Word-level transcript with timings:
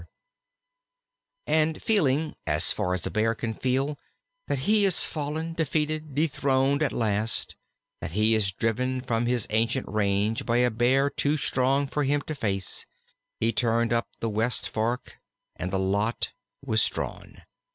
And 1.45 1.79
feeling, 1.79 2.33
as 2.47 2.71
far 2.73 2.95
as 2.95 3.05
a 3.05 3.11
Bear 3.11 3.35
can 3.35 3.53
feel, 3.53 3.99
that 4.47 4.57
he 4.65 4.83
is 4.83 5.03
fallen, 5.05 5.53
defeated, 5.53 6.15
dethroned 6.15 6.81
at 6.81 6.91
last, 6.91 7.55
that 7.99 8.09
he 8.13 8.33
is 8.33 8.51
driven 8.51 9.01
from 9.01 9.27
his 9.27 9.45
ancient 9.51 9.87
range 9.87 10.43
by 10.43 10.57
a 10.57 10.71
Bear 10.71 11.11
too 11.11 11.37
strong 11.37 11.85
for 11.85 12.03
him 12.03 12.21
to 12.23 12.33
face, 12.33 12.87
he 13.39 13.53
turned 13.53 13.93
up 13.93 14.07
the 14.19 14.27
west 14.31 14.69
fork, 14.69 15.19
and 15.55 15.71
the 15.71 15.77
lot 15.77 16.31
was 16.65 16.83
drawn. 16.87 17.43